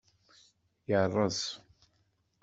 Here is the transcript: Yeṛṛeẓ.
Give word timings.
Yeṛṛeẓ. 0.89 1.39